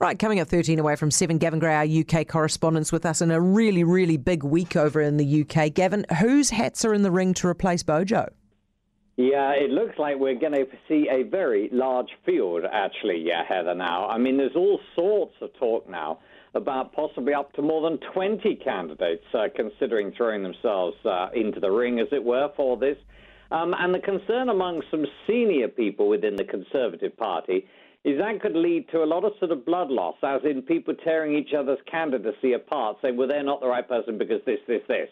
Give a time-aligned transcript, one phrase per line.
[0.00, 3.30] Right, coming up 13 away from 7, Gavin Gray, our UK correspondent, with us in
[3.30, 5.74] a really, really big week over in the UK.
[5.74, 8.32] Gavin, whose hats are in the ring to replace Bojo?
[9.18, 13.74] Yeah, it looks like we're going to see a very large field, actually, yeah, Heather,
[13.74, 14.08] now.
[14.08, 16.20] I mean, there's all sorts of talk now
[16.54, 21.70] about possibly up to more than 20 candidates uh, considering throwing themselves uh, into the
[21.70, 22.96] ring, as it were, for this.
[23.50, 27.66] Um, and the concern among some senior people within the Conservative Party
[28.04, 30.94] is that could lead to a lot of sort of blood loss, as in people
[31.04, 34.82] tearing each other's candidacy apart, saying, well, they're not the right person because this, this,
[34.88, 35.08] this.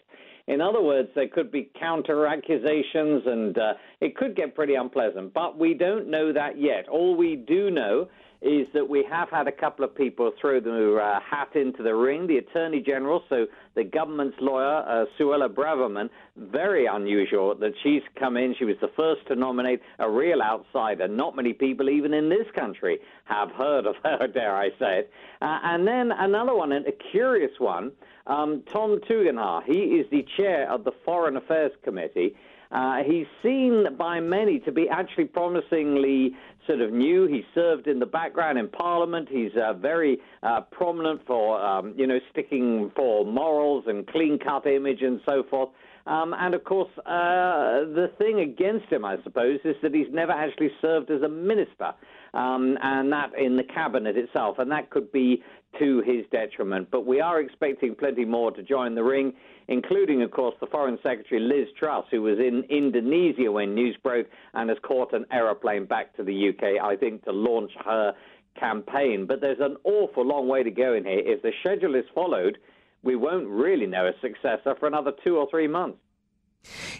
[0.47, 5.31] In other words, there could be counter accusations and uh, it could get pretty unpleasant.
[5.31, 6.89] But we don't know that yet.
[6.89, 8.07] All we do know
[8.41, 11.93] is that we have had a couple of people throw their uh, hat into the
[11.93, 12.25] ring.
[12.25, 18.37] The Attorney General, so the government's lawyer, uh, Suella Braverman, very unusual that she's come
[18.37, 18.55] in.
[18.57, 21.07] She was the first to nominate a real outsider.
[21.07, 25.11] Not many people, even in this country, have heard of her, dare I say it.
[25.41, 27.91] Uh, and then another one, and a curious one,
[28.27, 29.63] um, Tom Tugendhat.
[29.65, 32.35] He is the chair of the Foreign Affairs Committee.
[32.71, 36.35] Uh, he's seen by many to be actually promisingly
[36.67, 37.25] sort of new.
[37.25, 39.27] He served in the background in Parliament.
[39.29, 45.01] He's uh, very uh, prominent for, um, you know, sticking for morals and clean-cut image
[45.01, 45.69] and so forth.
[46.05, 50.31] Um, and of course, uh, the thing against him, I suppose, is that he's never
[50.31, 51.93] actually served as a minister,
[52.33, 55.43] um, and that in the cabinet itself, and that could be
[55.79, 56.89] to his detriment.
[56.91, 59.33] But we are expecting plenty more to join the ring,
[59.67, 64.27] including, of course, the Foreign Secretary Liz Truss, who was in Indonesia when news broke
[64.53, 68.13] and has caught an aeroplane back to the UK, I think, to launch her
[68.59, 69.25] campaign.
[69.27, 71.21] But there's an awful long way to go in here.
[71.23, 72.57] If the schedule is followed,
[73.03, 75.99] we won't really know a successor for another two or three months.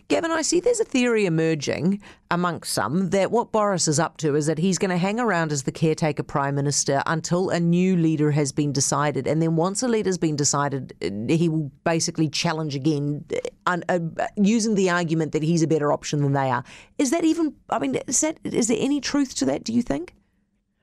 [0.08, 4.36] Gavin, I see there's a theory emerging amongst some that what Boris is up to
[4.36, 7.96] is that he's going to hang around as the caretaker prime minister until a new
[7.96, 9.28] leader has been decided.
[9.28, 13.26] And then once a leader's been decided, he will basically challenge again,
[13.66, 14.00] uh, uh,
[14.36, 16.64] using the argument that he's a better option than they are.
[16.98, 19.82] Is that even, I mean, is, that, is there any truth to that, do you
[19.82, 20.16] think?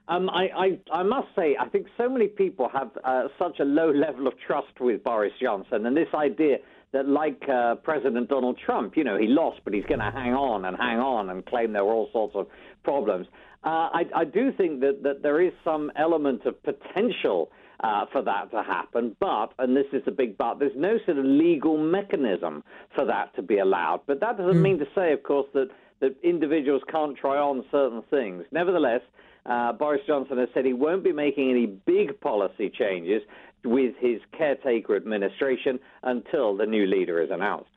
[0.09, 3.65] Um, I, I, I, must say, I think so many people have uh, such a
[3.65, 6.59] low level of trust with Boris Johnson, and this idea
[6.93, 10.35] that, like uh, President Donald Trump, you know, he lost, but he's going to hang
[10.35, 12.47] on and hang on and claim there were all sorts of
[12.85, 13.27] problems.
[13.65, 18.23] Uh, I, I, do think that, that there is some element of potential uh, for
[18.23, 21.77] that to happen, but, and this is the big but, there's no sort of legal
[21.77, 22.63] mechanism
[22.95, 24.03] for that to be allowed.
[24.07, 24.63] But that doesn't mm.
[24.63, 25.69] mean to say, of course, that,
[26.01, 28.45] that individuals can't try on certain things.
[28.53, 29.01] Nevertheless,
[29.49, 33.23] uh, Boris Johnson has said he won't be making any big policy changes,
[33.67, 37.71] with his caretaker administration until the new leader is announced.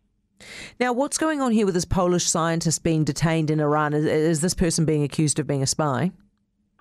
[0.79, 3.93] Now, what's going on here with this Polish scientist being detained in Iran?
[3.93, 6.11] Is, is, this person being accused of being a spy?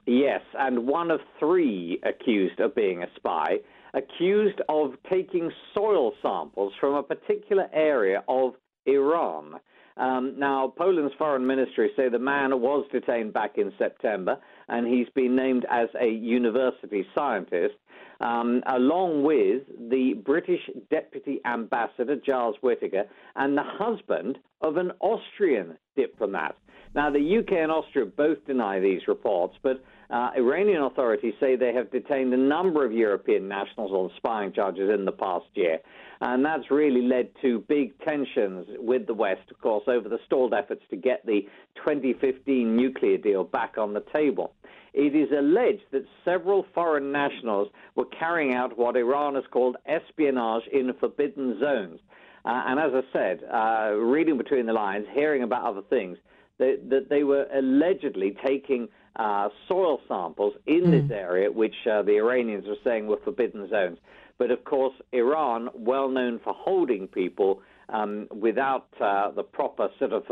[0.06, 3.58] Yes, and one of three accused of being a spy,
[3.94, 8.54] accused of taking soil samples from a particular area of
[8.88, 9.54] Iran.
[9.96, 14.38] Um, now, Poland's foreign ministry say the man was detained back in September,
[14.68, 17.74] and he's been named as a university scientist
[18.20, 20.60] um, along with the British
[20.90, 23.04] Deputy Ambassador, Giles Whittaker,
[23.36, 26.56] and the husband of an Austrian diplomat.
[26.94, 31.74] Now, the UK and Austria both deny these reports, but uh, Iranian authorities say they
[31.74, 35.78] have detained a number of European nationals on spying charges in the past year.
[36.20, 40.54] And that's really led to big tensions with the West, of course, over the stalled
[40.54, 41.42] efforts to get the
[41.76, 44.54] 2015 nuclear deal back on the table.
[44.94, 50.64] It is alleged that several foreign nationals were carrying out what Iran has called espionage
[50.72, 52.00] in forbidden zones.
[52.44, 56.16] Uh, and as I said, uh, reading between the lines, hearing about other things,
[56.58, 60.90] that, that they were allegedly taking uh, soil samples in mm.
[60.90, 63.98] this area, which uh, the Iranians were saying were forbidden zones.
[64.38, 70.12] But of course, Iran, well known for holding people um, without uh, the proper sort
[70.12, 70.30] of,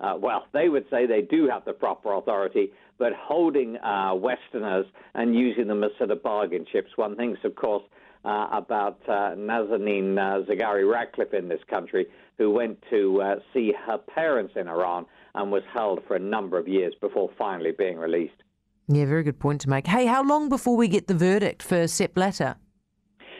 [0.00, 4.86] uh, well, they would say they do have the proper authority, but holding uh, Westerners
[5.14, 6.90] and using them as sort of bargain chips.
[6.96, 7.82] One thinks, of course,
[8.24, 12.06] uh, about uh, Nazanin uh, Zaghari Ratcliffe in this country,
[12.38, 16.58] who went to uh, see her parents in Iran and was held for a number
[16.58, 18.42] of years before finally being released.
[18.88, 19.86] Yeah, very good point to make.
[19.86, 22.56] Hey, how long before we get the verdict for Sepp Blatter?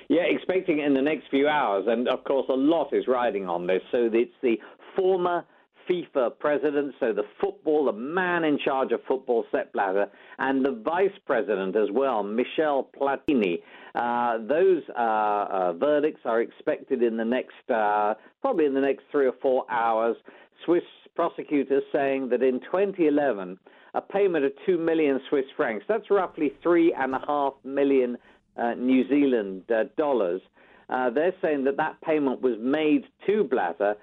[0.09, 1.85] Yeah, expecting it in the next few hours.
[1.89, 3.83] And of course, a lot is riding on this.
[3.91, 4.57] So it's the
[4.95, 5.45] former
[5.89, 10.07] FIFA president, so the football, the man in charge of football, Sepp Blatter,
[10.39, 13.63] and the vice president as well, Michel Platini.
[13.95, 19.05] Uh, those uh, uh, verdicts are expected in the next, uh, probably in the next
[19.11, 20.17] three or four hours.
[20.65, 20.83] Swiss
[21.15, 23.59] prosecutors saying that in 2011,
[23.95, 25.85] a payment of 2 million Swiss francs.
[25.89, 28.19] That's roughly 3.5 million
[28.57, 30.41] uh, New Zealand uh, dollars.
[30.89, 33.97] They're saying that that payment was made to Blatter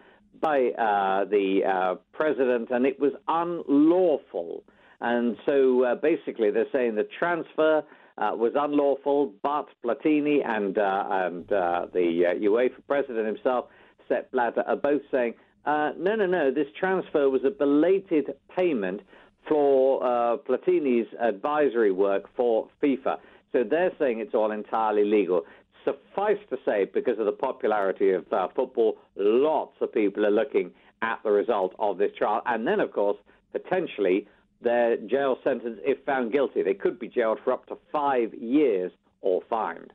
[0.43, 4.63] by uh, the uh, president and it was unlawful.
[5.01, 7.83] And so uh, basically, they're saying the transfer
[8.17, 13.65] was unlawful, but Platini and, and the UEFA president himself,
[14.07, 15.33] Sepp Blatter, are both saying
[15.65, 16.51] uh, no, no, no.
[16.51, 19.01] This transfer was a belated payment
[19.47, 23.17] for uh, Platini's advisory work for FIFA.
[23.53, 25.43] So they're saying it's all entirely legal.
[25.85, 30.71] Suffice to say, because of the popularity of uh, football, lots of people are looking
[31.01, 32.41] at the result of this trial.
[32.45, 33.17] And then, of course,
[33.51, 34.27] potentially
[34.61, 36.63] their jail sentence if found guilty.
[36.63, 38.91] They could be jailed for up to five years
[39.21, 39.93] or fined.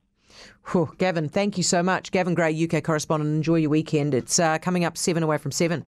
[0.72, 2.10] Whew, Gavin, thank you so much.
[2.10, 3.34] Gavin Gray, UK correspondent.
[3.34, 4.14] Enjoy your weekend.
[4.14, 5.84] It's uh, coming up seven away from seven.